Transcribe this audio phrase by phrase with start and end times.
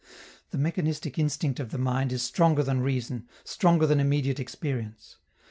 [0.49, 5.17] The mechanistic instinct of the mind is stronger than reason, stronger than immediate experience.